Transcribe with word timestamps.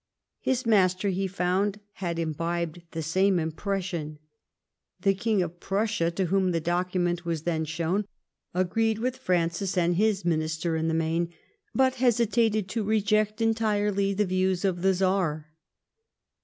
His 0.39 0.65
master, 0.65 1.09
he 1.09 1.27
found, 1.27 1.79
had 1.91 2.17
imhibcd 2.17 2.81
the 2.89 3.03
same 3.03 3.37
impression. 3.37 4.17
The 5.01 5.13
King 5.13 5.43
of 5.43 5.59
Prussia, 5.59 6.09
to 6.09 6.25
whom 6.25 6.49
the 6.49 6.59
document 6.59 7.23
was 7.23 7.43
then 7.43 7.65
shown, 7.65 8.07
agreed 8.51 8.97
with 8.97 9.17
Francis 9.17 9.77
and 9.77 9.97
his 9.97 10.25
minister 10.25 10.75
in 10.75 10.87
the 10.87 10.95
main," 10.95 11.31
but 11.75 11.97
hesitated 12.01 12.67
to 12.69 12.83
reject 12.83 13.41
entirely 13.41 14.15
the 14.15 14.25
views 14.25 14.65
of 14.65 14.77
tlie 14.79 14.93
Czar." 14.93 15.45